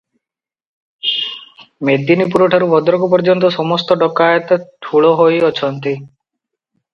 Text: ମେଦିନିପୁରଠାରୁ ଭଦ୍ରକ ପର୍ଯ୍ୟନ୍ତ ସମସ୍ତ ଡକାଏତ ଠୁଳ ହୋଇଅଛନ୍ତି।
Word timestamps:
ମେଦିନିପୁରଠାରୁ 1.89 2.69
ଭଦ୍ରକ 2.71 3.09
ପର୍ଯ୍ୟନ୍ତ 3.11 3.51
ସମସ୍ତ 3.57 3.99
ଡକାଏତ 4.05 4.59
ଠୁଳ 4.87 5.13
ହୋଇଅଛନ୍ତି। 5.21 5.95